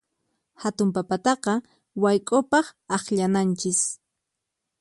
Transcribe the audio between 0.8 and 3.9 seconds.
papataqa wayk'upaq akllananchis.